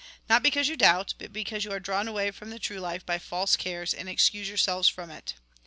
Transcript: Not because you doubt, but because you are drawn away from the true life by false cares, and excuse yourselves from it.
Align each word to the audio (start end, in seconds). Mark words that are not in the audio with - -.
Not 0.27 0.41
because 0.41 0.67
you 0.67 0.75
doubt, 0.75 1.13
but 1.19 1.31
because 1.31 1.63
you 1.63 1.71
are 1.71 1.79
drawn 1.79 2.07
away 2.07 2.31
from 2.31 2.49
the 2.49 2.57
true 2.57 2.79
life 2.79 3.05
by 3.05 3.19
false 3.19 3.55
cares, 3.55 3.93
and 3.93 4.09
excuse 4.09 4.47
yourselves 4.47 4.87
from 4.89 5.11
it. 5.11 5.35